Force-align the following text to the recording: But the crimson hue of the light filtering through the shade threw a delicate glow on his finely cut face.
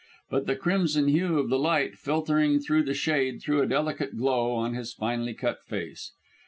But 0.31 0.47
the 0.47 0.55
crimson 0.55 1.07
hue 1.09 1.37
of 1.37 1.49
the 1.49 1.59
light 1.59 1.95
filtering 1.95 2.59
through 2.59 2.85
the 2.85 2.95
shade 2.95 3.39
threw 3.39 3.61
a 3.61 3.67
delicate 3.67 4.17
glow 4.17 4.51
on 4.51 4.73
his 4.73 4.93
finely 4.95 5.35
cut 5.35 5.63
face. 5.63 6.11